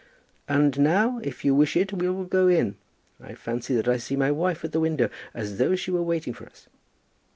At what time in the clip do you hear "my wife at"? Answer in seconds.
4.15-4.71